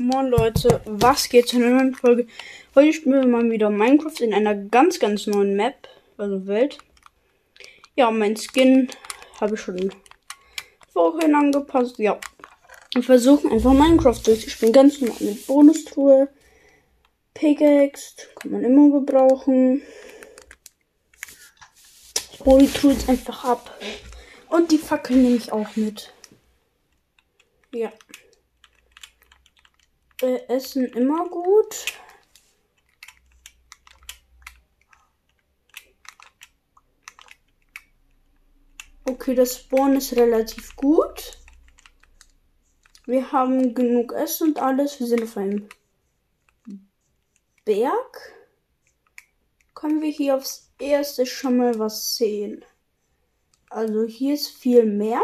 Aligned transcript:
Moin 0.00 0.28
Leute, 0.28 0.80
was 0.84 1.28
geht 1.28 1.48
zu 1.48 1.56
einer 1.56 1.70
neuen 1.70 1.92
Folge? 1.92 2.28
Heute 2.76 2.92
spielen 2.92 3.20
wir 3.20 3.26
mal 3.26 3.50
wieder 3.50 3.68
Minecraft 3.68 4.20
in 4.20 4.32
einer 4.32 4.54
ganz, 4.54 5.00
ganz 5.00 5.26
neuen 5.26 5.56
Map, 5.56 5.88
also 6.16 6.46
Welt. 6.46 6.78
Ja, 7.96 8.08
mein 8.12 8.36
Skin 8.36 8.88
habe 9.40 9.56
ich 9.56 9.60
schon 9.60 9.92
vorhin 10.92 11.34
angepasst. 11.34 11.98
Ja, 11.98 12.16
wir 12.94 13.02
versuchen 13.02 13.50
einfach 13.50 13.72
Minecraft 13.72 14.20
durchzuspielen. 14.24 14.72
Ganz 14.72 15.00
normal 15.00 15.16
mit 15.20 15.44
Bonustruhe. 15.48 16.28
Pickaxe 17.34 18.28
kann 18.36 18.52
man 18.52 18.62
immer 18.62 19.00
gebrauchen. 19.00 19.82
Ich 22.34 22.40
hole 22.44 22.66
die 22.66 22.72
Tools 22.72 23.08
einfach 23.08 23.44
ab. 23.44 23.76
Und 24.48 24.70
die 24.70 24.78
Fackel 24.78 25.16
nehme 25.16 25.36
ich 25.36 25.50
auch 25.50 25.74
mit. 25.74 26.12
Ja. 27.72 27.92
Äh, 30.20 30.40
Essen 30.48 30.84
immer 30.84 31.28
gut. 31.28 31.86
Okay, 39.04 39.34
das 39.34 39.58
Spawn 39.58 39.96
ist 39.96 40.16
relativ 40.16 40.74
gut. 40.76 41.38
Wir 43.06 43.32
haben 43.32 43.74
genug 43.74 44.12
Essen 44.12 44.48
und 44.48 44.58
alles. 44.58 45.00
Wir 45.00 45.06
sind 45.06 45.22
auf 45.22 45.36
einem 45.36 45.68
Berg. 47.64 48.34
Können 49.74 50.02
wir 50.02 50.10
hier 50.10 50.36
aufs 50.36 50.72
erste 50.78 51.26
schon 51.26 51.58
mal 51.58 51.78
was 51.78 52.16
sehen? 52.16 52.64
Also 53.70 54.04
hier 54.04 54.34
ist 54.34 54.48
viel 54.48 54.84
mehr. 54.84 55.22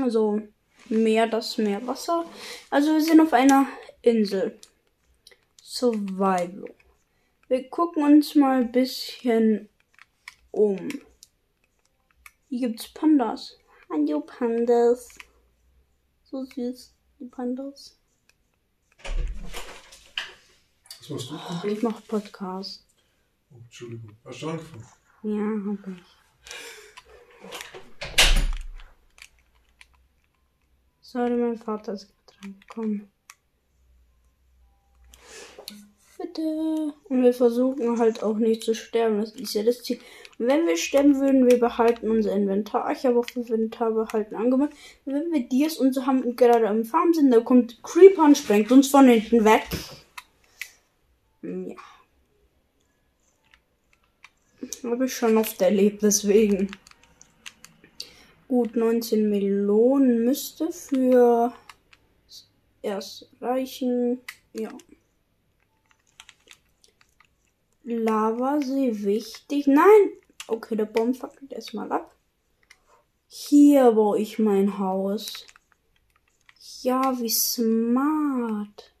Also 0.00 0.40
Meer, 0.90 1.28
das 1.28 1.56
Meerwasser. 1.56 2.24
Also 2.68 2.92
wir 2.92 3.00
sind 3.00 3.20
auf 3.20 3.32
einer 3.32 3.66
Insel. 4.02 4.58
Survival. 5.62 6.74
Wir 7.48 7.68
gucken 7.70 8.02
uns 8.02 8.34
mal 8.34 8.62
ein 8.62 8.72
bisschen 8.72 9.68
um. 10.50 10.88
Hier 12.48 12.68
gibt's 12.68 12.88
Pandas. 12.92 13.56
Hallo 13.88 14.20
Pandas. 14.20 15.16
So 16.24 16.44
süß, 16.44 16.92
die 17.20 17.26
Pandas. 17.26 17.96
Was 20.98 21.08
machst 21.08 21.30
du? 21.30 21.34
Oh, 21.34 21.66
ich 21.68 21.82
mach 21.82 22.04
Podcast. 22.06 22.84
Oh, 23.52 23.56
Entschuldigung. 23.58 24.16
Hast 24.24 24.42
du 24.42 24.48
angefangen? 24.48 24.86
Ja, 25.22 25.72
hab 25.72 25.88
ich. 25.88 26.19
Sorry, 31.12 31.34
mein 31.34 31.58
Vater 31.58 31.94
ist 31.94 32.06
gerade 32.06 32.38
reingekommen. 32.44 33.10
Bitte. 36.16 36.94
Und 37.08 37.22
wir 37.24 37.34
versuchen 37.34 37.98
halt 37.98 38.22
auch 38.22 38.36
nicht 38.36 38.62
zu 38.62 38.76
sterben. 38.76 39.20
Das 39.20 39.32
ist 39.32 39.54
ja 39.54 39.64
das 39.64 39.82
Ziel. 39.82 39.98
Und 40.38 40.46
wenn 40.46 40.68
wir 40.68 40.76
sterben 40.76 41.18
würden, 41.18 41.50
wir 41.50 41.58
behalten 41.58 42.12
unser 42.12 42.32
Inventar. 42.32 42.92
Ich 42.92 43.04
habe 43.04 43.18
auch 43.18 43.26
Inventar 43.34 43.90
behalten 43.90 44.36
angemacht. 44.36 44.70
Und 45.04 45.14
wenn 45.14 45.32
wir 45.32 45.48
dies 45.48 45.78
und 45.78 45.94
so 45.94 46.06
haben 46.06 46.22
und 46.22 46.36
gerade 46.36 46.68
am 46.68 46.84
Farm 46.84 47.12
sind, 47.12 47.32
da 47.32 47.40
kommt 47.40 47.82
Creeper 47.82 48.22
und 48.22 48.38
sprengt 48.38 48.70
uns 48.70 48.86
von 48.86 49.08
hinten 49.08 49.44
weg. 49.44 49.66
Ja. 51.42 51.74
Habe 54.88 55.06
ich 55.06 55.16
schon 55.16 55.36
oft 55.36 55.60
erlebt, 55.60 56.02
deswegen. 56.02 56.70
Gut, 58.50 58.74
19 58.74 59.30
Melonen 59.30 60.24
müsste 60.24 60.72
für 60.72 61.54
erst 62.82 63.30
reichen. 63.40 64.22
Ja. 64.52 64.70
Lavasee 67.84 69.04
wichtig. 69.04 69.68
Nein! 69.68 69.86
Okay, 70.48 70.74
der 70.74 70.86
Baum 70.86 71.14
fackelt 71.14 71.52
erstmal 71.52 71.92
ab. 71.92 72.12
Hier 73.28 73.92
baue 73.92 74.18
ich 74.18 74.40
mein 74.40 74.80
Haus. 74.80 75.46
Ja, 76.82 77.16
wie 77.20 77.30
smart. 77.30 78.92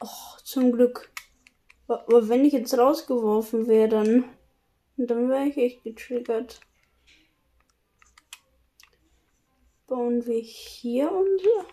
Oh, 0.00 0.38
zum 0.42 0.72
Glück. 0.72 1.12
Aber 1.90 2.28
wenn 2.28 2.44
ich 2.44 2.52
jetzt 2.52 2.78
rausgeworfen 2.78 3.66
wäre, 3.66 3.88
dann, 3.88 4.24
dann 4.96 5.28
wäre 5.28 5.46
ich 5.46 5.56
echt 5.56 5.82
getriggert. 5.82 6.60
Bauen 9.88 10.24
wir 10.24 10.40
hier 10.40 11.10
unser. 11.10 11.66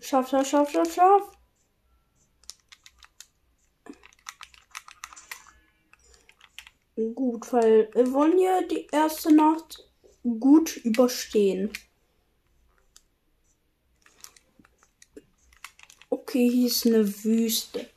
Schaff, 0.00 0.28
schaff, 0.28 0.46
schaff, 0.46 0.70
schaff, 0.70 0.92
schaff. 0.92 1.32
Gut, 7.14 7.50
weil 7.50 7.88
wir 7.94 8.12
wollen 8.12 8.38
ja 8.38 8.60
die 8.60 8.86
erste 8.92 9.34
Nacht 9.34 9.90
gut 10.22 10.76
überstehen. 10.76 11.72
Okay, 16.10 16.50
hier 16.50 16.66
ist 16.66 16.86
eine 16.86 17.24
Wüste. 17.24 17.88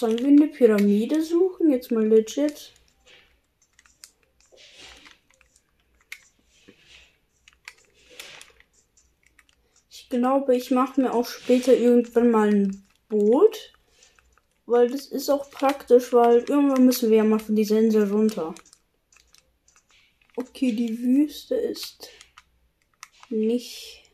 Sollen 0.00 0.18
wir 0.18 0.28
eine 0.28 0.46
Pyramide 0.46 1.22
suchen? 1.22 1.68
Jetzt 1.68 1.90
mal 1.90 2.06
legit. 2.06 2.72
Ich 9.90 10.08
glaube, 10.08 10.56
ich 10.56 10.70
mache 10.70 11.02
mir 11.02 11.12
auch 11.12 11.26
später 11.26 11.74
irgendwann 11.76 12.30
mal 12.30 12.48
ein 12.48 12.88
Boot. 13.10 13.74
Weil 14.64 14.88
das 14.88 15.04
ist 15.04 15.28
auch 15.28 15.50
praktisch, 15.50 16.14
weil 16.14 16.38
irgendwann 16.48 16.86
müssen 16.86 17.10
wir 17.10 17.18
ja 17.18 17.24
mal 17.24 17.38
von 17.38 17.54
dieser 17.54 17.78
Insel 17.78 18.10
runter. 18.10 18.54
Okay, 20.34 20.72
die 20.72 20.98
Wüste 20.98 21.56
ist 21.56 22.08
nicht 23.28 24.10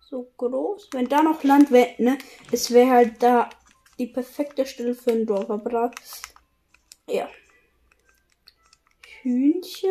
so 0.00 0.32
groß. 0.36 0.88
Wenn 0.90 1.08
da 1.08 1.22
noch 1.22 1.44
Land 1.44 1.70
wäre, 1.70 1.94
ne? 1.98 2.18
Es 2.50 2.72
wäre 2.72 2.90
halt 2.90 3.22
da 3.22 3.48
die 3.98 4.06
perfekte 4.06 4.66
Stelle 4.66 4.94
für 4.94 5.12
ein 5.12 5.26
Dorf. 5.26 5.50
Aber 5.50 5.90
ja. 7.08 7.28
Hühnchen. 9.22 9.90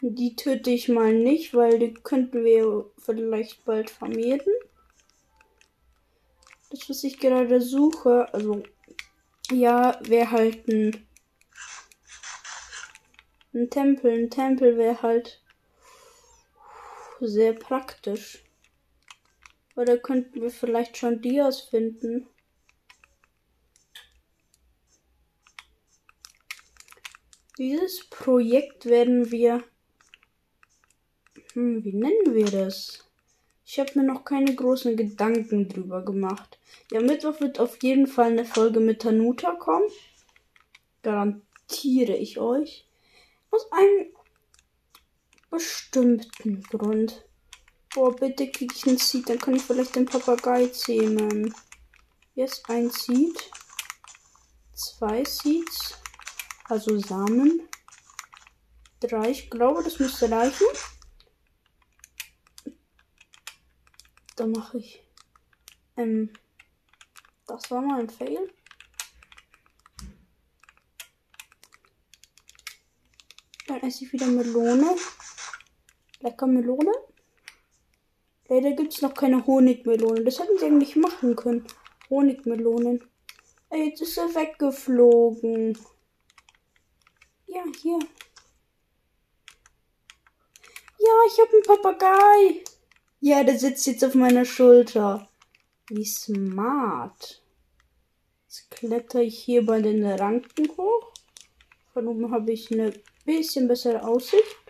Die 0.00 0.34
töte 0.34 0.70
ich 0.70 0.88
mal 0.88 1.14
nicht, 1.14 1.54
weil 1.54 1.78
die 1.78 1.94
könnten 1.94 2.44
wir 2.44 2.90
vielleicht 2.98 3.64
bald 3.64 3.88
vermehren. 3.88 4.52
Das, 6.70 6.88
was 6.88 7.04
ich 7.04 7.20
gerade 7.20 7.60
suche, 7.60 8.32
also 8.32 8.62
ja, 9.50 10.00
wäre 10.02 10.30
halt 10.30 10.66
ein, 10.68 11.06
ein 13.54 13.70
Tempel. 13.70 14.10
Ein 14.12 14.30
Tempel 14.30 14.76
wäre 14.76 15.02
halt 15.02 15.40
sehr 17.20 17.52
praktisch. 17.52 18.42
Oder 19.76 19.98
könnten 19.98 20.42
wir 20.42 20.50
vielleicht 20.50 20.96
schon 20.96 21.22
Dias 21.22 21.60
finden. 21.60 22.26
Dieses 27.58 28.08
Projekt 28.08 28.86
werden 28.86 29.30
wir. 29.30 29.62
Hm, 31.52 31.84
wie 31.84 31.92
nennen 31.92 32.34
wir 32.34 32.46
das? 32.46 33.04
Ich 33.66 33.78
habe 33.78 33.90
mir 33.94 34.04
noch 34.04 34.24
keine 34.24 34.54
großen 34.54 34.96
Gedanken 34.96 35.68
drüber 35.68 36.02
gemacht. 36.02 36.58
Ja, 36.90 37.00
Mittwoch 37.00 37.40
wird 37.40 37.60
auf 37.60 37.82
jeden 37.82 38.06
Fall 38.06 38.32
eine 38.32 38.44
Folge 38.46 38.80
mit 38.80 39.02
Tanuta 39.02 39.52
kommen. 39.52 39.86
Garantiere 41.02 42.16
ich 42.16 42.38
euch. 42.38 42.86
Aus 43.50 43.70
einem 43.70 44.06
bestimmten 45.50 46.62
Grund. 46.62 47.26
Boah, 47.94 48.16
bitte 48.16 48.50
krieg 48.50 48.72
ich 48.74 48.86
einen 48.86 48.96
Seed, 48.96 49.28
dann 49.28 49.38
kann 49.38 49.54
ich 49.54 49.62
vielleicht 49.62 49.94
den 49.94 50.06
Papagei 50.06 50.68
zähmen. 50.68 51.54
Jetzt 52.34 52.68
ein 52.70 52.88
Seed. 52.88 53.50
Zwei 54.72 55.22
Seeds. 55.24 56.01
Also 56.72 56.98
Samen. 56.98 57.68
Drei, 59.00 59.28
ich 59.28 59.50
glaube, 59.50 59.82
das 59.84 59.98
müsste 59.98 60.30
reichen. 60.30 60.66
Da 64.36 64.46
mache 64.46 64.78
ich. 64.78 65.06
Ähm. 65.98 66.32
Das 67.46 67.70
war 67.70 67.82
mal 67.82 68.00
ein 68.00 68.08
Fail. 68.08 68.50
Dann 73.66 73.80
esse 73.82 74.06
ich 74.06 74.12
wieder 74.14 74.28
Melone. 74.28 74.96
Lecker 76.20 76.46
Melone. 76.46 76.92
Leider 78.48 78.72
gibt 78.72 78.94
es 78.94 79.02
noch 79.02 79.12
keine 79.12 79.46
Honigmelone. 79.46 80.24
Das 80.24 80.38
hätten 80.38 80.56
sie 80.58 80.64
eigentlich 80.64 80.96
machen 80.96 81.36
können. 81.36 81.66
Honigmelonen. 82.08 83.04
Jetzt 83.70 84.00
ist 84.00 84.16
er 84.16 84.34
weggeflogen. 84.34 85.76
Ja, 87.54 87.64
hier. 87.82 87.98
Ja, 90.98 91.14
ich 91.26 91.38
habe 91.38 91.50
einen 91.52 91.62
Papagei. 91.64 92.64
Ja, 93.20 93.44
der 93.44 93.58
sitzt 93.58 93.86
jetzt 93.86 94.02
auf 94.04 94.14
meiner 94.14 94.46
Schulter. 94.46 95.28
Wie 95.88 96.06
smart. 96.06 97.42
Jetzt 98.46 98.70
kletter 98.70 99.20
ich 99.20 99.38
hier 99.38 99.66
bei 99.66 99.82
den 99.82 100.02
Ranken 100.02 100.66
hoch. 100.78 101.12
Von 101.92 102.08
oben 102.08 102.32
habe 102.32 102.52
ich 102.52 102.72
eine 102.72 102.94
bisschen 103.26 103.68
bessere 103.68 104.02
Aussicht. 104.02 104.61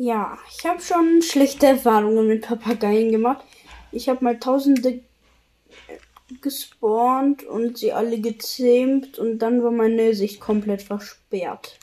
Ja, 0.00 0.38
ich 0.48 0.64
habe 0.64 0.80
schon 0.80 1.22
schlechte 1.22 1.66
Erfahrungen 1.66 2.28
mit 2.28 2.46
Papageien 2.46 3.10
gemacht. 3.10 3.44
Ich 3.90 4.08
habe 4.08 4.22
mal 4.22 4.38
tausende 4.38 5.00
gespawnt 6.40 7.42
und 7.42 7.78
sie 7.78 7.92
alle 7.92 8.20
gezähmt 8.20 9.18
und 9.18 9.40
dann 9.40 9.60
war 9.60 9.72
meine 9.72 10.14
Sicht 10.14 10.38
komplett 10.38 10.82
versperrt. 10.82 11.80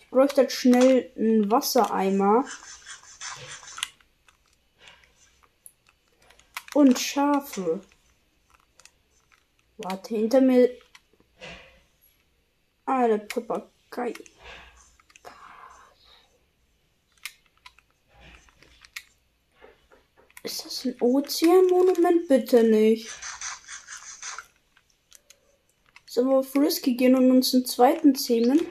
Ich 0.00 0.08
bräuchte 0.08 0.42
halt 0.42 0.52
schnell 0.52 1.10
einen 1.14 1.50
Wassereimer. 1.50 2.46
Und 6.72 6.98
Schafe. 6.98 7.82
Warte, 9.76 10.14
hinter 10.14 10.40
mir. 10.40 10.70
Ah, 12.86 13.06
der 13.06 13.18
Papagei. 13.18 14.14
Ist 20.42 20.64
das 20.64 20.84
ein 20.84 20.96
Ozeanmonument? 21.00 22.26
Bitte 22.28 22.64
nicht. 22.64 23.08
Sollen 26.06 26.28
wir 26.28 26.38
auf 26.38 26.54
Risky 26.56 26.94
gehen 26.94 27.14
und 27.14 27.30
uns 27.30 27.54
einen 27.54 27.64
zweiten 27.64 28.14
zähmen? 28.14 28.66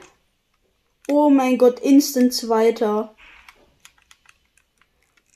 Oh 1.08 1.30
mein 1.30 1.58
Gott, 1.58 1.80
instant 1.80 2.32
zweiter. 2.34 3.16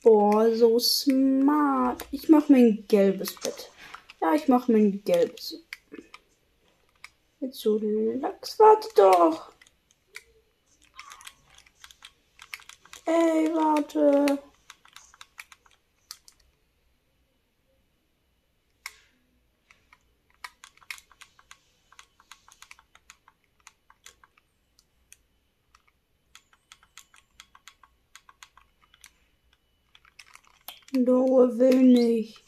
Boah, 0.03 0.55
so 0.55 0.79
smart. 0.79 2.05
Ich 2.11 2.29
mach 2.29 2.47
mir 2.49 2.59
ein 2.59 2.85
gelbes 2.87 3.35
Bett. 3.35 3.71
Ja, 4.21 4.33
ich 4.33 4.47
mach 4.47 4.67
mir 4.67 4.77
ein 4.77 5.03
gelbes. 5.03 5.63
Jetzt 7.39 7.59
so 7.59 7.77
Lachs, 7.77 8.57
warte 8.57 8.87
doch. 8.95 9.51
Ey, 13.05 13.53
warte. 13.53 14.39
Noah 30.93 31.57
will 31.57 31.83
nicht. 31.83 32.43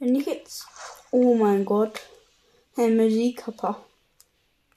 Wenn 0.00 0.16
ich 0.16 0.26
jetzt. 0.26 0.66
Oh 1.12 1.34
mein 1.34 1.64
Gott. 1.64 2.00
Hey, 2.74 2.90
Musikkapper. 2.90 3.84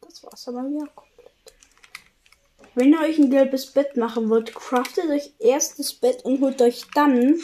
Das 0.01 0.24
war's 0.24 0.48
aber 0.48 0.63
wieder 0.69 0.88
komplett. 0.95 1.31
Wenn 2.75 2.94
ihr 2.94 3.01
euch 3.01 3.18
ein 3.18 3.31
gelbes 3.31 3.68
Bett 3.68 3.98
machen 3.98 4.30
wollt, 4.30 4.53
craftet 4.53 5.09
euch 5.09 5.33
erst 5.39 5.80
das 5.80 5.94
Bett 5.94 6.24
und 6.24 6.39
holt 6.42 6.62
euch 6.62 6.86
dann 6.94 7.39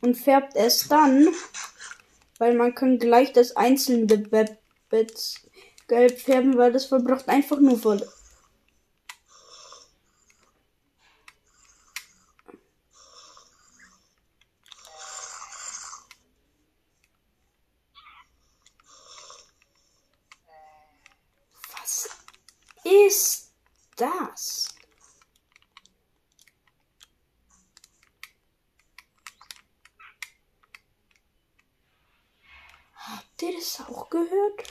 und 0.00 0.14
färbt 0.14 0.56
es 0.56 0.88
dann, 0.88 1.28
weil 2.38 2.54
man 2.54 2.74
kann 2.74 2.98
gleich 2.98 3.32
das 3.32 3.54
einzelne 3.54 4.06
Bett, 4.06 4.58
gelb 5.88 6.18
färben, 6.18 6.56
weil 6.58 6.72
das 6.72 6.86
verbraucht 6.86 7.28
einfach 7.28 7.60
nur 7.60 7.78
voll 7.78 8.06
ist 22.86 23.52
das? 23.96 24.68
Habt 32.94 33.42
ihr 33.42 33.52
das 33.54 33.80
auch 33.80 34.10
gehört? 34.10 34.64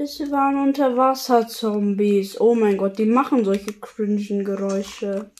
Das 0.00 0.18
waren 0.30 0.56
Unterwasser-Zombies. 0.56 2.40
Oh 2.40 2.54
mein 2.54 2.78
Gott, 2.78 2.98
die 2.98 3.04
machen 3.04 3.44
solche 3.44 3.74
cringen 3.74 4.44
Geräusche. 4.44 5.30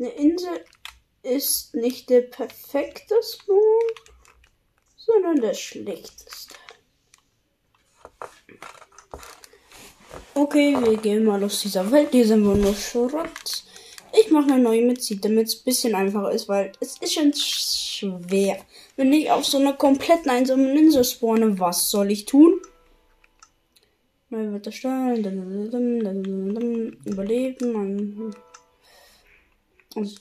Eine 0.00 0.10
Insel 0.14 0.64
ist 1.36 1.74
nicht 1.74 2.10
der 2.10 2.22
perfekte 2.22 3.14
Spawn, 3.22 3.58
sondern 4.96 5.40
der 5.40 5.54
schlechteste. 5.54 6.54
Okay, 10.34 10.76
wir 10.80 10.96
gehen 10.96 11.24
mal 11.24 11.42
aus 11.44 11.60
dieser 11.60 11.90
Welt. 11.90 12.08
Hier 12.12 12.26
sind 12.26 12.44
wir 12.44 12.54
nur 12.54 12.74
Schrott. 12.74 13.64
Ich 14.18 14.30
mache 14.30 14.52
eine 14.52 14.62
neue 14.62 14.82
mit 14.82 15.02
Seed, 15.02 15.24
damit 15.24 15.48
es 15.48 15.56
ein 15.56 15.64
bisschen 15.64 15.94
einfacher 15.94 16.32
ist, 16.32 16.48
weil 16.48 16.72
es 16.80 16.98
ist 16.98 17.14
schon 17.14 17.32
schwer. 17.34 18.58
Wenn 18.96 19.12
ich 19.12 19.30
auf 19.30 19.44
so 19.46 19.58
einer 19.58 19.72
kompletten 19.72 20.30
einsamen 20.30 20.76
Insel 20.76 21.04
spawne, 21.04 21.58
was 21.58 21.90
soll 21.90 22.10
ich 22.10 22.26
tun? 22.26 22.60
Mal 24.28 24.52
wird 24.52 24.66
erstellen, 24.66 25.24
überleben, 27.04 28.34
und 29.94 30.20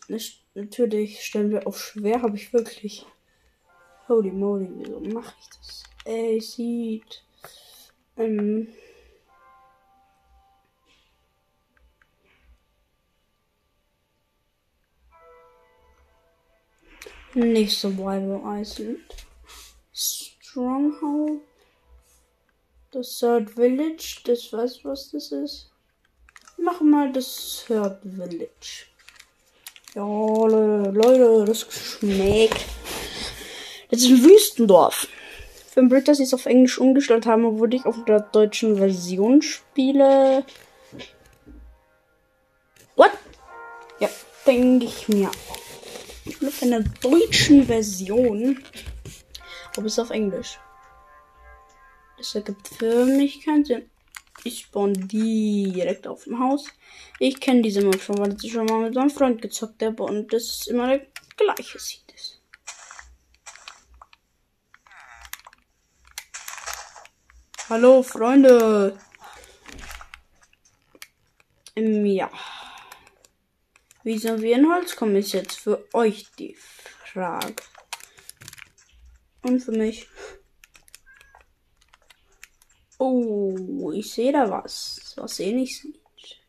natürlich 0.54 1.24
stellen 1.24 1.52
wir 1.52 1.68
auf 1.68 1.80
schwer, 1.80 2.22
habe 2.22 2.36
ich 2.36 2.54
wirklich. 2.54 3.06
Holy 4.08 4.32
moly, 4.32 4.70
wieso 4.74 5.00
mache 5.00 5.34
ich 5.40 5.48
das? 5.58 5.84
Ey, 6.06 6.42
sieht. 6.42 7.24
Ähm. 8.18 8.68
Nicht 17.34 17.78
Survival 17.80 18.42
Island. 18.44 19.16
Stronghold. 19.94 21.42
Das 22.92 23.20
Third 23.20 23.52
Village. 23.52 24.22
Das 24.26 24.52
weiß, 24.52 24.84
was 24.84 25.12
das 25.12 25.32
ist. 25.32 25.72
Mach 26.58 26.82
mal 26.82 27.12
das 27.14 27.64
Third 27.66 28.02
Village. 28.04 28.91
Ja, 29.94 30.04
Leute, 30.04 31.44
das 31.46 31.66
schmeckt. 31.70 32.66
Das 33.90 34.02
ist 34.02 34.10
ein 34.10 34.24
Wüstendorf. 34.24 35.08
Für 35.70 35.82
ein 35.82 35.90
Blöd, 35.90 36.08
dass 36.08 36.18
sie 36.18 36.24
es 36.24 36.34
auf 36.34 36.46
Englisch 36.46 36.80
umgestellt 36.80 37.26
haben, 37.26 37.44
obwohl 37.44 37.74
ich 37.74 37.86
auf 37.86 38.06
der 38.06 38.22
deutschen 38.22 38.78
Version 38.78 39.42
spiele. 39.42 40.46
What? 42.96 43.12
Ja, 44.00 44.10
denke 44.48 44.86
ich 44.86 45.10
mir. 45.10 45.30
Ich 46.24 46.40
bin 46.40 46.48
auf 46.48 46.62
einer 46.62 46.84
deutschen 47.02 47.66
Version. 47.66 48.64
Aber 49.76 49.86
es 49.86 50.00
auf 50.00 50.10
Englisch. 50.10 50.58
Das 52.18 52.34
ergibt 52.36 52.68
für 52.68 53.06
mich 53.06 53.44
keinen 53.44 53.66
Sinn. 53.66 53.90
Ich 54.44 54.62
spawn 54.62 54.94
direkt 55.08 56.08
auf 56.08 56.24
dem 56.24 56.40
Haus. 56.40 56.66
Ich 57.20 57.40
kenne 57.40 57.62
diese 57.62 57.82
Map 57.82 58.02
schon, 58.02 58.18
weil 58.18 58.36
ich 58.42 58.52
schon 58.52 58.66
mal 58.66 58.82
mit 58.82 58.96
meinem 58.96 59.10
Freund 59.10 59.42
gezockt 59.42 59.84
habe 59.84 60.02
und 60.04 60.34
das 60.34 60.44
ist 60.44 60.68
immer 60.68 60.88
der 60.88 61.06
gleiche 61.38 61.80
sieht 61.80 62.12
es. 62.16 62.42
Hallo 67.70 68.04
Freunde. 68.04 68.98
Ähm, 71.76 72.06
ja. 72.06 72.30
Wie 74.04 74.18
sollen 74.18 74.42
wir 74.42 74.56
in 74.56 74.68
Holz 74.68 74.96
kommen, 74.96 75.16
ist 75.16 75.34
jetzt 75.34 75.60
für 75.60 75.88
euch 75.94 76.26
die 76.38 76.56
Frage. 76.56 77.56
Und 79.44 79.60
für 79.60 79.72
mich. 79.72 80.08
Oh, 83.04 83.92
ich 83.96 84.14
sehe 84.14 84.32
da 84.32 84.48
was. 84.52 85.16
Was 85.18 85.38
sehe 85.38 85.60
ich 85.60 85.84
nicht. 85.84 86.40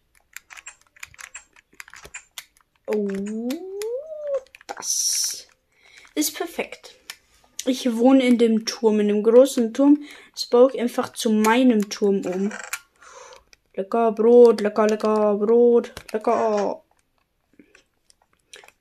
Oh, 2.84 3.48
das. 4.76 5.48
ist 6.14 6.36
perfekt. 6.36 6.94
Ich 7.64 7.96
wohne 7.96 8.26
in 8.26 8.36
dem 8.36 8.66
Turm, 8.66 9.00
in 9.00 9.08
dem 9.08 9.22
großen 9.22 9.72
Turm. 9.72 10.02
Das 10.34 10.44
baue 10.44 10.70
ich 10.74 10.78
einfach 10.78 11.14
zu 11.14 11.30
meinem 11.30 11.88
Turm 11.88 12.20
um. 12.26 12.52
Lecker 13.74 14.12
Brot, 14.12 14.60
lecker, 14.60 14.88
lecker 14.88 15.36
Brot, 15.36 15.94
lecker. 16.12 16.84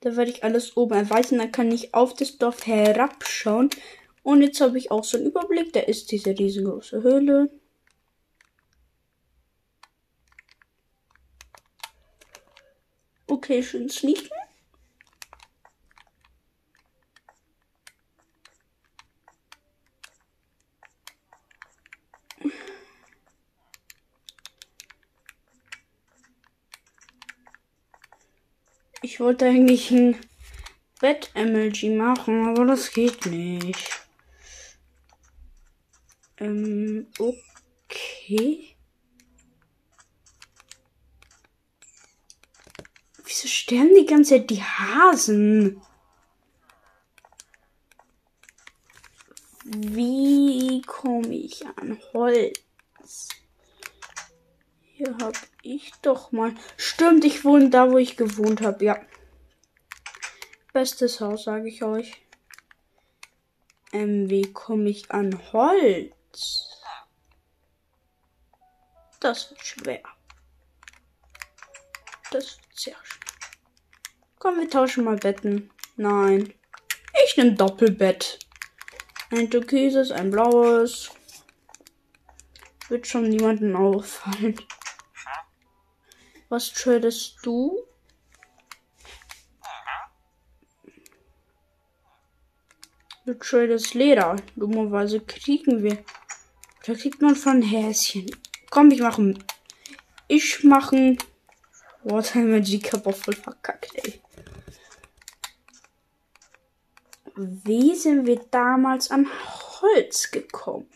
Da 0.00 0.16
werde 0.16 0.30
ich 0.30 0.44
alles 0.44 0.76
oben 0.76 0.92
erweitern. 0.92 1.38
Dann 1.38 1.52
kann 1.52 1.72
ich 1.72 1.94
auf 1.94 2.12
das 2.12 2.36
Dorf 2.36 2.66
herabschauen. 2.66 3.70
Und 4.22 4.42
jetzt 4.42 4.60
habe 4.60 4.76
ich 4.76 4.90
auch 4.90 5.04
so 5.04 5.16
einen 5.16 5.28
Überblick. 5.28 5.72
Da 5.72 5.80
ist 5.80 6.12
diese 6.12 6.38
riesengroße 6.38 7.02
Höhle. 7.02 7.48
Schön 13.44 13.90
sneaken. 13.90 14.30
Ich 29.02 29.18
wollte 29.18 29.46
eigentlich 29.46 29.90
ein 29.90 30.16
Bett-MLG 31.00 31.96
machen, 31.96 32.46
aber 32.48 32.64
das 32.64 32.92
geht 32.92 33.26
nicht. 33.26 33.90
Ähm, 36.38 37.08
okay. 37.18 38.71
Wieso 43.32 43.48
sterben 43.48 43.94
die 43.94 44.04
ganze 44.04 44.34
Zeit 44.34 44.50
die 44.50 44.62
Hasen? 44.62 45.80
Wie 49.64 50.82
komme 50.82 51.34
ich 51.34 51.66
an 51.66 51.98
Holz? 52.12 52.60
Hier 54.82 55.16
hab 55.22 55.34
ich 55.62 55.92
doch 56.02 56.30
mal. 56.32 56.54
Stimmt, 56.76 57.24
ich 57.24 57.42
wohne 57.42 57.70
da, 57.70 57.90
wo 57.90 57.96
ich 57.96 58.18
gewohnt 58.18 58.60
habe. 58.60 58.84
Ja. 58.84 59.00
Bestes 60.74 61.22
Haus, 61.22 61.44
sage 61.44 61.70
ich 61.70 61.82
euch. 61.82 62.20
Ähm, 63.92 64.28
wie 64.28 64.52
komme 64.52 64.90
ich 64.90 65.10
an 65.10 65.40
Holz? 65.54 66.82
Das 69.20 69.48
wird 69.48 69.64
schwer. 69.64 70.02
Das 72.30 72.58
wird 72.58 72.78
sehr 72.78 72.96
schwer. 73.02 73.21
Komm, 74.42 74.58
wir 74.58 74.68
tauschen 74.68 75.04
mal 75.04 75.14
Betten. 75.14 75.70
Nein. 75.96 76.52
Ich 77.24 77.36
nehme 77.36 77.52
Doppelbett. 77.52 78.40
Ein 79.30 79.48
türkises, 79.48 80.10
ein 80.10 80.32
blaues. 80.32 81.12
Wird 82.88 83.06
schon 83.06 83.28
niemanden 83.28 83.76
auffallen. 83.76 84.60
Was 86.48 86.72
tradest 86.72 87.36
du? 87.44 87.86
Du 93.24 93.34
tradest 93.34 93.94
Leder. 93.94 94.34
Dummerweise 94.56 95.20
kriegen 95.20 95.84
wir. 95.84 96.04
Da 96.84 96.94
kriegt 96.94 97.22
man 97.22 97.36
von 97.36 97.62
Häschen. 97.62 98.26
Komm, 98.70 98.90
ich 98.90 99.00
mache. 99.00 99.34
Ich 100.26 100.64
mache. 100.64 101.16
Water 102.02 102.40
Magic 102.40 102.92
hab 102.92 103.06
auch 103.06 103.14
voll 103.14 103.36
verkackt, 103.36 103.94
ey. 104.04 104.21
Wie 107.34 107.94
sind 107.94 108.26
wir 108.26 108.40
damals 108.50 109.10
an 109.10 109.28
Holz 109.80 110.30
gekommen? 110.30 110.88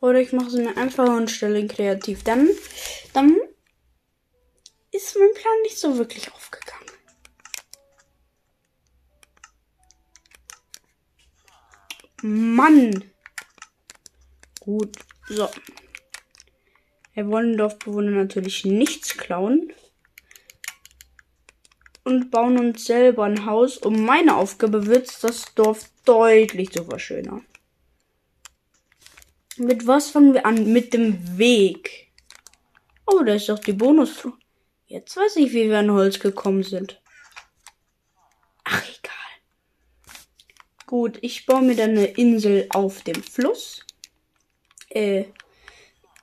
Oder 0.00 0.20
ich 0.20 0.32
mache 0.32 0.48
es 0.48 0.54
mir 0.54 0.76
einfach 0.76 1.08
und 1.08 1.30
stelle 1.30 1.64
kreativ. 1.68 2.24
Dann, 2.24 2.48
dann 3.12 3.38
ist 4.90 5.16
mein 5.16 5.32
Plan 5.32 5.62
nicht 5.62 5.78
so 5.78 5.96
wirklich 5.96 6.32
aufgegangen. 6.32 6.90
Mann. 12.22 13.10
Gut, 14.58 14.96
so. 15.28 15.48
Wir 17.14 17.28
wollen 17.28 17.56
Dorfbewohner 17.56 18.10
natürlich 18.10 18.64
nichts 18.64 19.16
klauen. 19.16 19.72
Und 22.04 22.30
bauen 22.30 22.58
uns 22.58 22.84
selber 22.84 23.24
ein 23.24 23.46
Haus. 23.46 23.78
Und 23.78 24.04
meine 24.04 24.36
Aufgabe 24.36 24.86
wird 24.86 25.22
das 25.22 25.54
Dorf 25.54 25.90
deutlich 26.04 26.70
zu 26.70 26.84
verschönern. 26.84 27.46
Mit 29.56 29.86
was 29.86 30.10
fangen 30.10 30.34
wir 30.34 30.46
an? 30.46 30.72
Mit 30.72 30.94
dem 30.94 31.38
Weg. 31.38 32.10
Oh, 33.06 33.22
da 33.22 33.34
ist 33.34 33.48
doch 33.48 33.58
die 33.58 33.72
bonus. 33.72 34.26
Jetzt 34.86 35.16
weiß 35.16 35.36
ich, 35.36 35.52
wie 35.52 35.68
wir 35.68 35.78
an 35.78 35.90
Holz 35.90 36.18
gekommen 36.18 36.62
sind. 36.62 37.00
Ach, 38.64 38.82
egal. 38.82 39.12
Gut, 40.86 41.18
ich 41.20 41.46
baue 41.46 41.62
mir 41.62 41.76
dann 41.76 41.90
eine 41.90 42.06
Insel 42.06 42.66
auf 42.70 43.02
dem 43.02 43.22
Fluss. 43.22 43.86
Äh, 44.88 45.26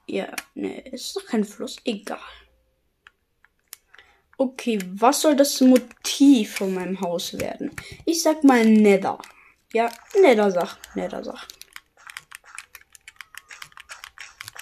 ja, 0.08 0.36
ne, 0.56 0.82
ist 0.90 1.16
doch 1.16 1.26
kein 1.26 1.44
Fluss. 1.44 1.78
Egal. 1.86 2.20
Okay, 4.42 4.80
was 4.94 5.20
soll 5.20 5.36
das 5.36 5.60
Motiv 5.60 6.56
von 6.56 6.74
meinem 6.74 7.02
Haus 7.02 7.38
werden? 7.38 7.76
Ich 8.06 8.22
sag 8.22 8.42
mal 8.46 8.64
Nether. 8.64 9.20
Ja, 9.74 9.92
Nether-Sachen, 10.16 10.80
Nether-Sachen. 10.96 11.50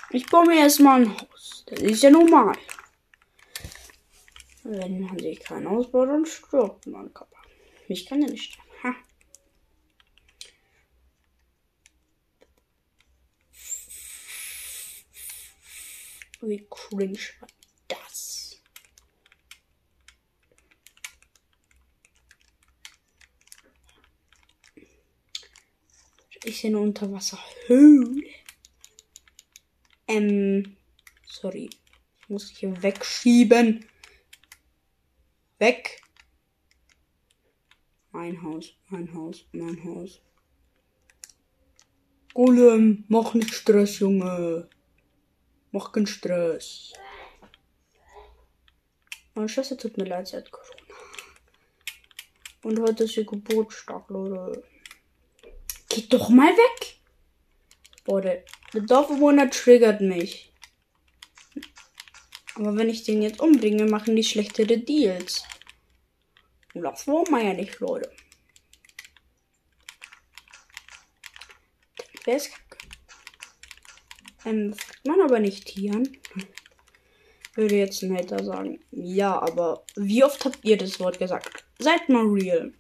Ich 0.10 0.26
baue 0.26 0.48
mir 0.48 0.62
erstmal 0.62 1.02
ein 1.02 1.16
Haus. 1.16 1.64
Das 1.68 1.80
ist 1.80 2.02
ja 2.02 2.10
normal. 2.10 2.58
Wenn 4.64 5.02
man 5.02 5.20
sich 5.20 5.40
kein 5.42 5.70
Haus 5.70 5.92
baut, 5.92 6.10
dann 6.10 6.26
stirbt 6.26 6.88
man 6.88 7.14
kaputt. 7.14 7.38
Ich 7.88 8.08
kann 8.08 8.24
ja 8.24 8.30
nicht. 8.30 8.58
Ha. 8.82 8.96
Wie 16.42 16.68
cringe 16.68 17.20
war 17.42 17.48
das? 17.88 18.28
Ich 26.44 26.62
sehe 26.62 26.70
eine 26.70 26.80
Unterwasserhöhle. 26.80 28.24
Ähm, 30.08 30.78
sorry. 31.26 31.70
Ich 32.22 32.30
muss 32.30 32.50
hier 32.50 32.82
wegschieben. 32.82 33.86
Weg. 35.60 36.02
Mein 38.12 38.42
Haus, 38.42 38.74
mein 38.90 39.14
Haus, 39.14 39.46
mein 39.52 39.84
Haus. 39.84 40.22
Golem, 42.34 43.06
mach 43.08 43.34
nicht 43.34 43.54
Stress, 43.54 44.00
Junge. 44.00 44.70
Mach 45.72 45.92
keinen 45.92 46.08
Stress. 46.08 46.94
Meine 49.34 49.50
Schwester 49.50 49.78
tut 49.78 49.98
mir 49.98 50.06
leid, 50.06 50.28
sie 50.28 50.38
hat 50.38 50.52
Corona. 50.52 50.96
Und 52.64 52.80
heute 52.80 53.04
ist 53.04 53.18
ihr 53.18 53.26
Geburtstag, 53.26 54.10
Leute. 54.10 54.64
Geht 55.98 56.14
doch 56.14 56.30
mal 56.30 56.56
weg. 56.56 57.00
Boah, 58.06 58.22
der, 58.22 58.44
Dorfbewohner 58.72 59.50
triggert 59.50 60.00
mich. 60.00 60.54
Aber 62.54 62.76
wenn 62.76 62.88
ich 62.88 63.04
den 63.04 63.24
jetzt 63.24 63.40
umbringe, 63.40 63.86
machen 63.86 64.16
die 64.16 64.24
schlechtere 64.24 64.78
Deals. 64.78 65.44
Und 66.76 66.84
das 66.84 67.08
wollen 67.08 67.26
wir 67.32 67.44
ja 67.44 67.54
nicht, 67.56 67.80
Leute. 67.80 68.12
Wer 72.26 72.38
ist? 72.38 72.52
Ähm, 74.46 74.76
man 75.04 75.22
aber 75.22 75.40
nicht 75.40 75.66
Tieren. 75.66 76.16
Würde 77.56 77.76
jetzt 77.76 78.04
ein 78.04 78.16
Hater 78.16 78.44
sagen. 78.44 78.80
Ja, 78.92 79.42
aber 79.42 79.84
wie 79.96 80.24
oft 80.24 80.46
habt 80.46 80.60
ihr 80.62 80.78
das 80.78 81.00
Wort 81.00 81.18
gesagt? 81.18 81.66
Seid 81.80 82.08
mal 82.08 82.28
real. 82.28 82.72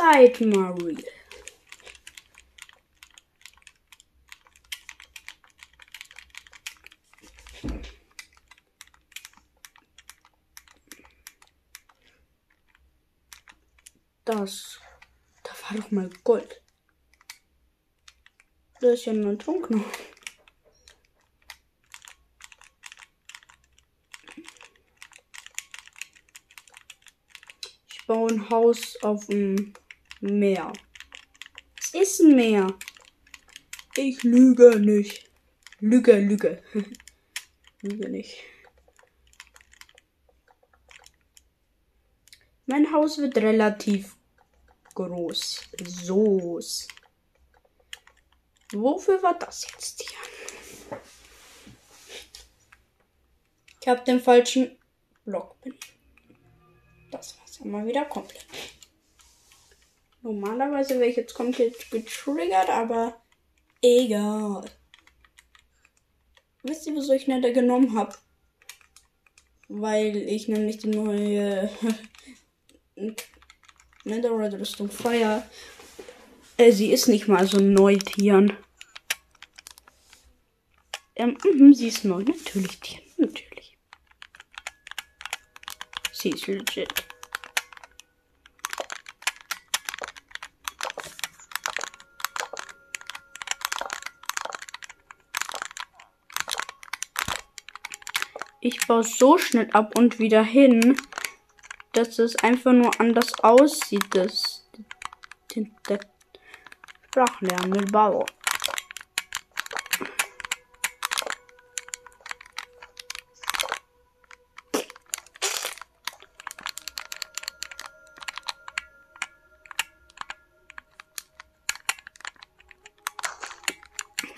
seid 0.00 0.40
mal. 0.40 0.74
Das, 14.24 14.78
da 15.42 15.50
war 15.50 15.76
doch 15.76 15.90
mal 15.90 16.08
Gold. 16.24 16.62
Das 18.80 18.94
ist 18.94 19.04
ja 19.06 19.12
nur 19.12 19.32
ein 19.32 19.38
Tonknochen. 19.38 19.84
baue 28.10 28.28
ein 28.28 28.50
Haus 28.50 29.00
auf 29.02 29.26
dem 29.26 29.72
Meer. 30.20 30.72
Es 31.78 31.94
ist 31.94 32.20
ein 32.20 32.36
Meer. 32.36 32.78
Ich 33.96 34.22
lüge 34.22 34.78
nicht. 34.78 35.30
Lüge, 35.80 36.18
lüge. 36.18 36.62
lüge 37.82 38.08
nicht. 38.10 38.36
Mein 42.66 42.92
Haus 42.92 43.18
wird 43.18 43.36
relativ 43.38 44.16
groß. 44.94 45.70
So's. 45.84 46.86
Wofür 48.72 49.22
war 49.22 49.38
das 49.38 49.66
jetzt 49.72 50.02
hier? 50.02 50.98
Ich 53.80 53.88
habe 53.88 54.04
den 54.04 54.20
falschen 54.20 54.78
Block 55.24 55.58
benutzt. 55.62 55.94
Das 57.10 57.38
war's 57.38 57.58
ja 57.58 57.66
mal 57.66 57.86
wieder 57.86 58.04
komplett. 58.04 58.46
Normalerweise 60.22 60.98
wäre 60.98 61.08
ich 61.08 61.16
jetzt 61.16 61.34
komplett 61.34 61.90
getriggert, 61.90 62.68
aber 62.68 63.20
egal. 63.80 64.64
Wisst 66.62 66.86
ihr, 66.86 66.94
wieso 66.94 67.14
ich 67.14 67.26
Nether 67.26 67.52
genommen 67.52 67.96
habe? 67.96 68.14
Weil 69.68 70.16
ich 70.16 70.48
nämlich 70.48 70.78
die 70.78 70.88
neue 70.88 71.70
Netherite-Rüstung 74.04 74.90
feier. 74.90 75.48
Äh, 76.58 76.72
sie 76.72 76.92
ist 76.92 77.08
nicht 77.08 77.28
mal 77.28 77.46
so 77.46 77.58
neu, 77.58 77.96
Tieren. 77.96 78.52
Ähm, 81.16 81.38
mh, 81.42 81.74
sie 81.74 81.88
ist 81.88 82.04
neu. 82.04 82.22
Natürlich, 82.22 82.78
Tieren. 82.80 83.04
Natürlich. 83.16 83.78
Sie 86.12 86.30
ist 86.30 86.46
legit. 86.46 87.09
Ich 98.62 98.86
baue 98.86 99.02
so 99.02 99.38
schnell 99.38 99.70
ab 99.72 99.96
und 99.96 100.18
wieder 100.18 100.42
hin, 100.42 100.94
dass 101.92 102.18
es 102.18 102.36
einfach 102.36 102.72
nur 102.72 103.00
anders 103.00 103.42
aussieht, 103.42 104.04
das, 104.10 104.68
der 105.88 106.00
sprachlernende 107.06 107.90
Bau. 107.90 108.26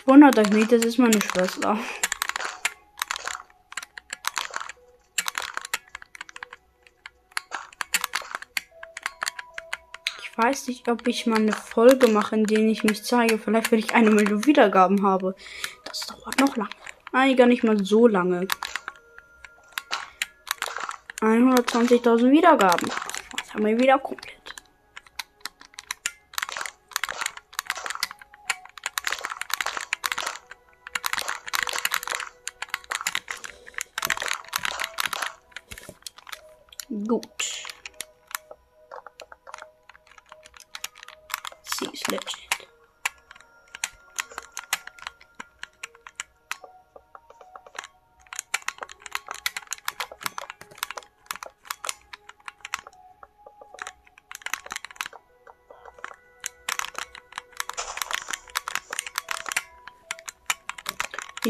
Wundert 0.05 0.38
euch 0.38 0.50
nicht, 0.50 0.71
das 0.71 0.85
ist 0.85 0.99
meine 0.99 1.21
Schwester. 1.21 1.79
Ich 10.19 10.38
weiß 10.53 10.69
nicht, 10.69 10.87
ob 10.89 11.09
ich 11.09 11.25
mal 11.25 11.39
eine 11.39 11.53
Folge 11.53 12.09
mache, 12.09 12.37
in 12.37 12.45
der 12.45 12.59
ich 12.59 12.85
mich 12.85 13.03
zeige. 13.05 13.39
Vielleicht, 13.39 13.73
wenn 13.73 13.79
ich 13.79 13.95
eine 13.95 14.11
Million 14.11 14.45
Wiedergaben 14.45 15.03
habe. 15.03 15.35
Das 15.87 16.07
dauert 16.07 16.39
noch 16.41 16.57
lange. 16.57 16.69
Nein, 17.11 17.37
gar 17.37 17.47
nicht 17.47 17.65
mal 17.65 17.83
so 17.83 18.07
lange. 18.07 18.47
120.000 21.23 22.31
Wiedergaben. 22.31 22.91
Das 23.38 23.55
haben 23.55 23.65
wir 23.65 23.81
wieder 23.81 23.99
komplett. 23.99 24.55
Gut. 37.09 37.43
Sie 41.83 41.88
ist 41.93 42.09
legit. 42.09 42.53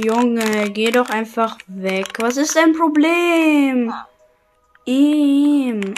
Junge, 0.05 0.71
geh 0.71 0.91
doch 0.91 1.09
einfach 1.11 1.59
weg. 1.67 2.09
Was 2.19 2.37
ist 2.37 2.57
dein 2.57 2.73
Problem? 2.73 3.93
Ihm. 4.85 5.95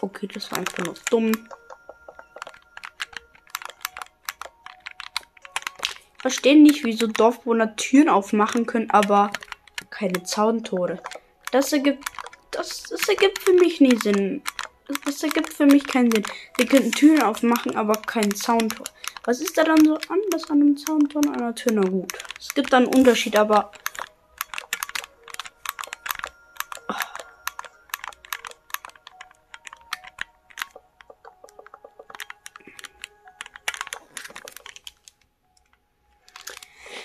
Okay, 0.00 0.28
das 0.32 0.50
war 0.50 0.58
einfach 0.58 0.84
nur 0.84 0.94
dumm. 1.10 1.32
Verstehe 6.20 6.60
nicht, 6.60 6.84
wieso 6.84 7.06
Dorfbewohner 7.06 7.76
Türen 7.76 8.08
aufmachen 8.08 8.66
können, 8.66 8.90
aber 8.90 9.32
keine 9.90 10.22
Zauntore. 10.22 11.02
Das 11.50 11.72
ergibt, 11.72 12.04
das, 12.50 12.84
das 12.84 13.08
ergibt 13.08 13.40
für 13.40 13.54
mich 13.54 13.80
nie 13.80 13.96
Sinn. 13.96 14.42
Das, 14.86 14.98
das 15.06 15.22
ergibt 15.22 15.52
für 15.52 15.66
mich 15.66 15.86
keinen 15.86 16.10
Sinn. 16.10 16.24
Sie 16.58 16.66
könnten 16.66 16.92
Türen 16.92 17.22
aufmachen, 17.22 17.74
aber 17.74 17.94
kein 17.94 18.34
Zauntor. 18.34 18.86
Was 19.24 19.40
ist 19.40 19.58
da 19.58 19.64
dann 19.64 19.84
so 19.84 19.98
anders 20.08 20.48
an 20.50 20.60
einem 20.60 20.76
Zauntor 20.76 21.22
und 21.24 21.36
einer 21.36 21.54
Tür? 21.54 21.72
Na 21.72 21.88
gut. 21.88 22.12
Es 22.40 22.54
gibt 22.54 22.72
einen 22.72 22.86
Unterschied, 22.86 23.36
aber 23.36 23.70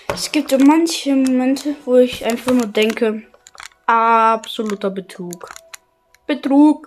Es 0.08 0.32
gibt 0.32 0.50
so 0.50 0.58
manche 0.58 1.14
Momente, 1.14 1.76
wo 1.84 1.96
ich 1.96 2.24
einfach 2.24 2.52
nur 2.52 2.66
denke, 2.66 3.24
absoluter 3.84 4.88
Betrug. 4.88 5.50
Betrug. 6.26 6.85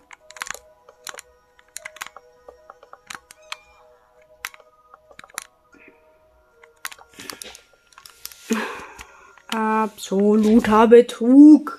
Absoluter 10.12 10.88
Betrug. 10.88 11.78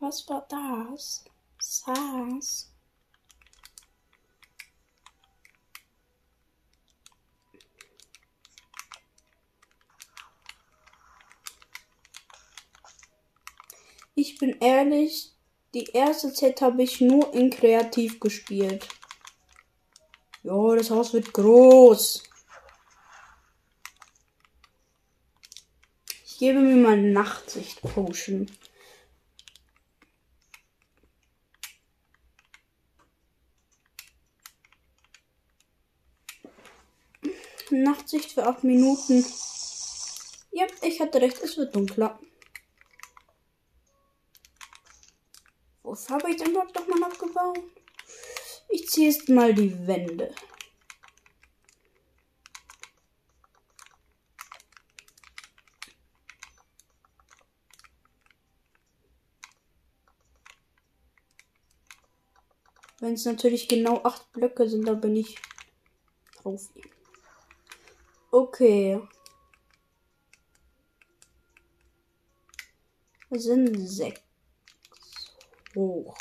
Was 0.00 0.26
war 0.30 0.46
das? 0.48 1.26
Saß. 1.60 2.72
Ich 14.14 14.38
bin 14.38 14.56
ehrlich, 14.60 15.34
die 15.74 15.84
erste 15.92 16.32
Zeit 16.32 16.62
habe 16.62 16.82
ich 16.82 17.02
nur 17.02 17.34
in 17.34 17.50
kreativ 17.50 18.20
gespielt. 18.20 18.88
Jo, 20.42 20.74
das 20.74 20.88
Haus 20.88 21.12
wird 21.12 21.34
groß. 21.34 22.25
Ich 26.36 26.40
gebe 26.40 26.58
mir 26.58 26.76
mal 26.76 26.98
Nachtsicht 26.98 27.80
Potion. 27.80 28.44
Nachtsicht 37.70 38.32
für 38.32 38.46
8 38.46 38.64
Minuten. 38.64 39.24
Ja, 40.50 40.66
ich 40.82 41.00
hatte 41.00 41.22
recht, 41.22 41.40
es 41.40 41.56
wird 41.56 41.74
dunkler. 41.74 42.20
Was 45.84 46.10
habe 46.10 46.30
ich 46.30 46.36
denn 46.36 46.52
dort 46.52 46.74
nochmal 46.74 47.04
abgebaut? 47.04 47.60
Ich 48.68 48.86
ziehe 48.90 49.08
jetzt 49.08 49.30
mal 49.30 49.54
die 49.54 49.86
Wände. 49.86 50.34
Wenn 63.06 63.14
es 63.14 63.24
natürlich 63.24 63.68
genau 63.68 64.02
acht 64.02 64.32
Blöcke 64.32 64.68
sind, 64.68 64.84
dann 64.88 65.00
bin 65.00 65.14
ich 65.14 65.36
Profi. 66.32 66.82
Okay. 68.32 69.00
Es 73.30 73.44
sind 73.44 73.76
sechs. 73.88 74.20
hoch. 75.76 76.16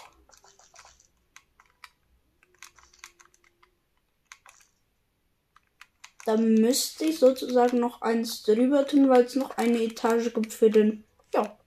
Da 6.28 6.38
müsste 6.38 7.06
ich 7.06 7.18
sozusagen 7.18 7.80
noch 7.80 8.04
eins 8.04 8.44
drüber 8.44 8.86
tun, 8.86 9.10
weil 9.10 9.24
es 9.24 9.34
noch 9.34 9.58
eine 9.58 9.82
Etage 9.82 10.32
gibt 10.32 10.54
für 10.54 10.70
den. 10.70 11.04
Ja. 11.34 11.58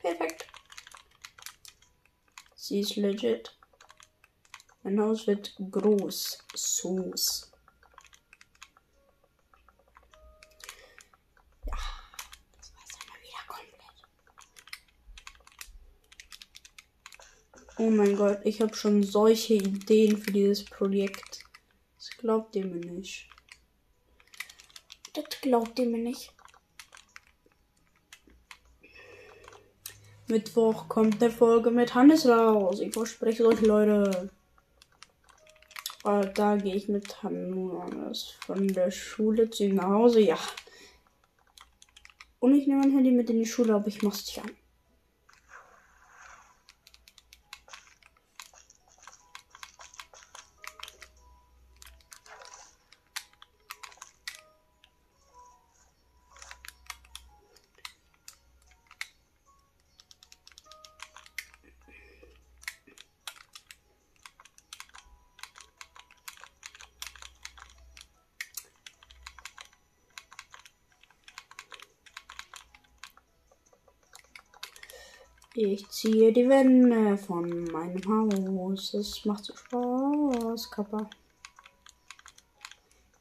Perfekt. 0.00 0.46
Sie 2.54 2.80
ist 2.80 2.96
legit. 2.96 3.56
Mein 4.84 5.00
Haus 5.00 5.26
wird 5.26 5.56
groß. 5.70 6.38
Soos. 6.54 7.50
Ja. 11.64 11.72
Das 12.58 12.74
war's 12.74 12.98
einmal 13.00 13.18
wieder 13.22 13.44
komplett. 13.48 14.02
Oh 17.78 17.88
mein 17.88 18.14
Gott, 18.14 18.40
ich 18.44 18.60
habe 18.60 18.76
schon 18.76 19.02
solche 19.02 19.54
Ideen 19.54 20.18
für 20.18 20.32
dieses 20.32 20.66
Projekt. 20.66 21.46
Das 21.96 22.10
glaubt 22.18 22.54
ihr 22.54 22.66
mir 22.66 22.84
nicht. 22.84 23.30
Das 25.14 25.24
glaubt 25.40 25.78
ihr 25.78 25.86
mir 25.86 26.02
nicht. 26.02 26.30
Mittwoch 30.26 30.88
kommt 30.90 31.22
eine 31.22 31.32
Folge 31.32 31.70
mit 31.70 31.94
Hannes 31.94 32.26
raus. 32.26 32.80
Ich 32.80 32.92
verspreche 32.92 33.46
euch, 33.46 33.62
Leute. 33.62 34.30
Äh, 36.04 36.30
da 36.34 36.56
gehe 36.56 36.74
ich 36.74 36.88
mit 36.88 37.22
Hannes 37.22 38.34
von 38.44 38.68
der 38.68 38.90
Schule 38.90 39.50
zu 39.50 39.68
nach 39.68 39.88
Hause. 39.88 40.20
Ja. 40.20 40.38
Und 42.40 42.54
ich 42.54 42.66
nehme 42.66 42.80
mein 42.80 42.92
Handy 42.92 43.10
mit 43.10 43.30
in 43.30 43.38
die 43.38 43.46
Schule, 43.46 43.74
aber 43.74 43.88
ich 43.88 44.02
mach's 44.02 44.26
nicht 44.26 44.42
an. 44.42 44.50
Ich 75.66 75.88
ziehe 75.88 76.32
die 76.32 76.48
Wände 76.48 77.16
von 77.16 77.64
meinem 77.64 78.00
Haus. 78.06 78.92
Es 78.94 79.24
macht 79.24 79.44
so 79.44 79.54
Spaß, 79.56 80.70
Kappa. 80.70 81.08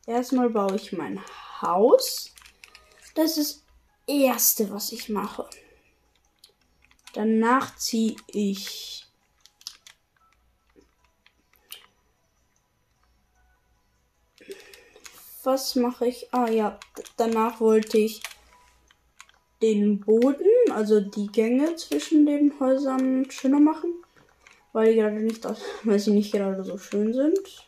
Erstmal 0.05 0.49
baue 0.49 0.75
ich 0.75 0.91
mein 0.91 1.21
Haus. 1.61 2.33
Das 3.15 3.37
ist 3.37 3.63
das 4.07 4.15
Erste, 4.15 4.69
was 4.69 4.91
ich 4.91 5.09
mache. 5.09 5.49
Danach 7.13 7.77
ziehe 7.77 8.15
ich 8.27 9.05
was 15.43 15.75
mache 15.75 16.07
ich? 16.07 16.33
Ah 16.33 16.49
ja, 16.49 16.79
danach 17.17 17.59
wollte 17.59 17.97
ich 17.97 18.21
den 19.61 19.99
Boden, 19.99 20.45
also 20.73 20.99
die 20.99 21.27
Gänge 21.27 21.75
zwischen 21.75 22.25
den 22.25 22.59
Häusern 22.59 23.29
schöner 23.29 23.59
machen, 23.59 23.93
weil 24.71 24.93
die 24.93 24.99
gerade 24.99 25.21
nicht, 25.21 25.45
weil 25.83 25.99
sie 25.99 26.11
nicht 26.11 26.31
gerade 26.31 26.63
so 26.63 26.77
schön 26.77 27.13
sind. 27.13 27.67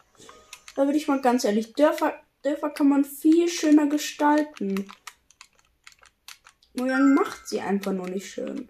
Da 0.76 0.86
würde 0.86 0.98
ich 0.98 1.08
mal 1.08 1.22
ganz 1.22 1.44
ehrlich, 1.44 1.74
Dörfer, 1.74 2.14
Dörfer 2.42 2.70
kann 2.70 2.90
man 2.90 3.06
viel 3.06 3.48
schöner 3.48 3.88
gestalten. 3.88 4.88
Mojang 6.74 7.14
macht 7.14 7.48
sie 7.48 7.62
einfach 7.62 7.94
nur 7.94 8.10
nicht 8.10 8.30
schön. 8.30 8.70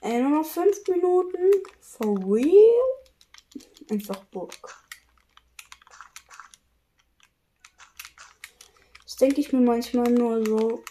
Ey, 0.00 0.22
noch 0.22 0.46
fünf 0.46 0.86
Minuten. 0.88 1.50
For 1.80 2.16
real? 2.24 2.80
Einfach 3.90 4.24
Burg. 4.26 4.54
Das 9.04 9.16
denke 9.16 9.40
ich 9.40 9.52
mir 9.52 9.60
manchmal 9.60 10.10
nur 10.10 10.46
so. 10.46 10.84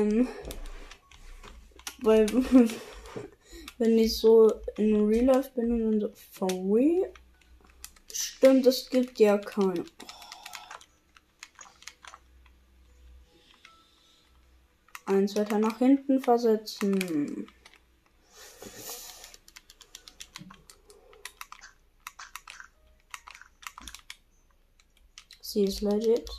Ähm, 0.00 0.28
weil, 2.02 2.26
wenn 3.78 3.98
ich 3.98 4.16
so 4.16 4.50
in 4.76 5.06
Real 5.06 5.26
Life 5.26 5.50
bin 5.54 5.72
und 5.86 6.00
so, 6.00 6.12
for 6.32 6.50
real? 6.50 7.12
Stimmt, 8.10 8.66
es 8.66 8.88
gibt 8.88 9.18
ja 9.18 9.36
keine. 9.36 9.84
Eins 15.04 15.36
weiter 15.36 15.58
nach 15.58 15.78
hinten 15.78 16.20
versetzen. 16.20 17.46
Sie 25.40 25.64
ist 25.64 25.80
legit. 25.80 26.30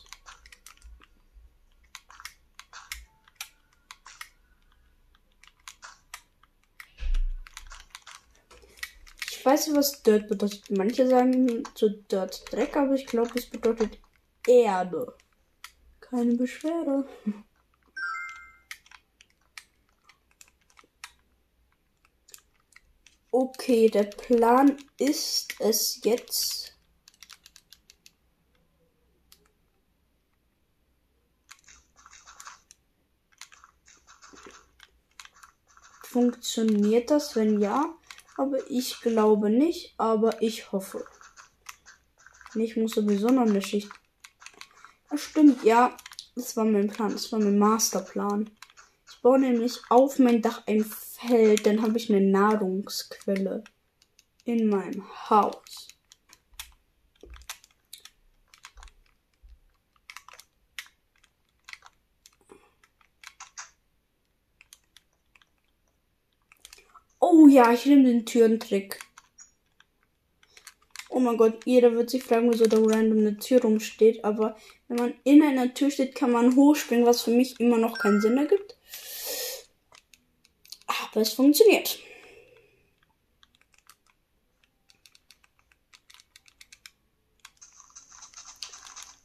Ich 9.61 9.67
weiß 9.67 9.73
nicht, 9.73 9.77
was 9.77 10.01
Dirt 10.01 10.27
bedeutet. 10.27 10.71
Manche 10.71 11.07
sagen 11.07 11.63
zu 11.75 11.89
Dirt 11.89 12.51
Dreck, 12.51 12.75
aber 12.75 12.95
ich 12.95 13.05
glaube, 13.05 13.29
es 13.35 13.47
bedeutet 13.47 13.99
Erde. 14.47 15.15
Keine 15.99 16.33
Beschwerde. 16.35 17.07
Okay, 23.33 23.87
der 23.89 24.03
Plan 24.03 24.75
ist 24.97 25.53
es 25.59 26.01
jetzt. 26.03 26.77
Funktioniert 36.03 37.09
das? 37.09 37.37
Wenn 37.37 37.61
ja, 37.61 37.95
aber 38.41 38.57
ich 38.71 38.99
glaube 39.01 39.51
nicht, 39.51 39.93
aber 39.97 40.41
ich 40.41 40.71
hoffe. 40.71 41.05
Ich 42.55 42.75
muss 42.75 42.93
sowieso 42.93 43.29
noch 43.29 43.43
eine 43.43 43.61
Schicht. 43.61 43.91
Das 45.11 45.21
stimmt, 45.21 45.63
ja. 45.63 45.95
Das 46.35 46.57
war 46.57 46.65
mein 46.65 46.89
Plan. 46.89 47.11
Das 47.11 47.31
war 47.31 47.39
mein 47.39 47.59
Masterplan. 47.59 48.49
Ich 49.07 49.21
baue 49.21 49.37
nämlich 49.37 49.79
auf 49.89 50.17
mein 50.17 50.41
Dach 50.41 50.63
ein 50.65 50.83
Feld, 50.83 51.67
dann 51.67 51.83
habe 51.83 51.97
ich 51.97 52.09
eine 52.09 52.21
Nahrungsquelle 52.21 53.63
in 54.45 54.67
meinem 54.67 55.07
Haus. 55.29 55.90
Oh 67.33 67.47
ja, 67.47 67.71
ich 67.71 67.85
nehme 67.85 68.03
den 68.03 68.25
Türentrick. 68.25 68.99
Oh 71.09 71.19
mein 71.21 71.37
Gott, 71.37 71.65
jeder 71.65 71.93
wird 71.93 72.09
sich 72.09 72.23
fragen, 72.23 72.51
wieso 72.51 72.65
da 72.65 72.75
random 72.77 73.19
eine 73.19 73.37
Tür 73.37 73.61
rumsteht. 73.61 74.25
Aber 74.25 74.57
wenn 74.89 74.97
man 74.97 75.13
in 75.23 75.41
einer 75.41 75.73
Tür 75.73 75.89
steht, 75.91 76.13
kann 76.13 76.31
man 76.33 76.57
hochspringen, 76.57 77.05
was 77.05 77.21
für 77.21 77.31
mich 77.31 77.57
immer 77.61 77.77
noch 77.77 77.97
keinen 77.99 78.19
Sinn 78.19 78.37
ergibt. 78.37 78.75
Aber 80.87 81.21
es 81.21 81.31
funktioniert. 81.31 81.99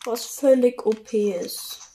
Was 0.05 0.27
völlig 0.27 0.87
OP 0.87 1.13
ist. 1.13 1.86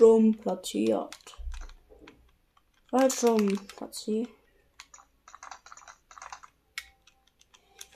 Rum 0.00 0.38
platziert. 0.38 1.36
Rum 2.92 3.56
platziert. 3.66 4.28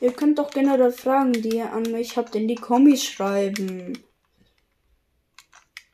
Ihr 0.01 0.13
könnt 0.13 0.39
doch 0.39 0.51
generell 0.51 0.93
Fragen, 0.93 1.33
die 1.33 1.57
ihr 1.57 1.73
an 1.73 1.83
mich 1.83 2.17
habt, 2.17 2.35
in 2.35 2.49
die 2.49 2.55
Kommis 2.55 3.05
schreiben. 3.05 4.03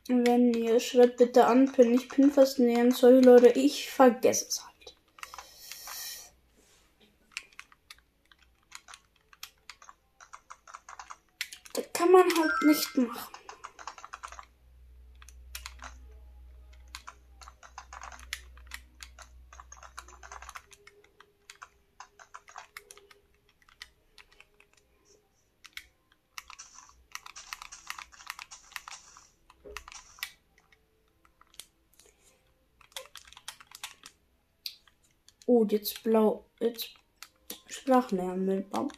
Wenn 0.07 0.53
ihr 0.53 0.79
schreibt, 0.79 1.17
bitte 1.17 1.45
anpinnen. 1.45 1.95
Ich 1.95 2.07
pin 2.07 2.31
fast 2.31 2.59
nähern. 2.59 2.91
Sorry, 2.91 3.19
Leute, 3.19 3.47
ich 3.47 3.89
vergesse 3.89 4.47
es 4.47 4.65
halt. 4.65 4.97
Das 11.73 11.85
kann 11.91 12.11
man 12.11 12.23
halt 12.23 12.63
nicht 12.63 12.97
machen. 12.97 13.37
Oh, 35.67 35.69
jetzt 35.69 36.03
blau. 36.03 36.45
Jetzt 36.59 36.91
Sprachlernen 37.67 38.45
mit 38.45 38.69
Baum. 38.69 38.89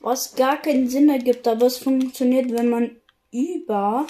Was 0.00 0.34
gar 0.36 0.62
keinen 0.62 0.88
Sinn 0.88 1.08
ergibt, 1.08 1.46
aber 1.48 1.66
es 1.66 1.78
funktioniert, 1.78 2.52
wenn 2.52 2.68
man 2.70 3.00
über. 3.32 4.06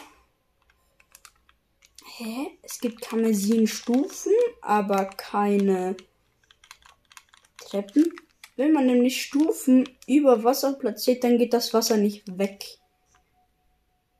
Hä? 2.05 2.59
Es 2.63 2.79
gibt 2.81 3.01
keine 3.01 3.33
sieben 3.33 3.67
Stufen, 3.67 4.33
aber 4.61 5.07
keine 5.07 5.97
Treppen. 7.59 8.13
Wenn 8.57 8.73
man 8.73 8.87
nämlich 8.87 9.23
Stufen 9.23 9.89
über 10.07 10.45
Wasser 10.45 10.75
platziert, 10.75 11.25
dann 11.25 11.39
geht 11.39 11.55
das 11.55 11.73
Wasser 11.73 11.97
nicht 11.97 12.39
weg. 12.39 12.79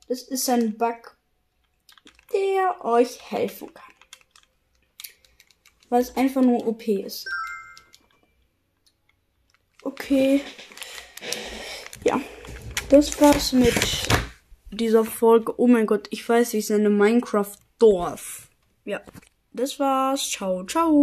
Das 0.09 0.23
ist 0.23 0.49
ein 0.49 0.77
Bug, 0.79 1.17
der 2.33 2.85
euch 2.85 3.31
helfen 3.31 3.73
kann. 3.75 3.85
Weil 5.91 6.03
es 6.03 6.17
einfach 6.17 6.43
nur 6.43 6.67
OP 6.67 6.89
ist. 6.89 7.29
Okay. 9.83 10.41
Ja. 12.05 12.21
Das 12.89 13.21
war's 13.21 13.53
mit 13.53 13.75
dieser 14.71 15.05
Folge. 15.05 15.61
Oh 15.61 15.67
mein 15.67 15.87
Gott, 15.87 16.09
ich 16.11 16.27
weiß, 16.27 16.55
ich 16.55 16.71
nenne 16.71 16.91
Minecraft 16.91 17.57
Dorf. 17.79 18.49
Ja. 18.85 19.03
Das 19.53 19.79
war's. 19.79 20.31
Ciao, 20.31 20.65
ciao. 20.65 20.95